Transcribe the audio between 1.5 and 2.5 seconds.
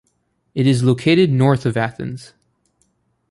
of Athens.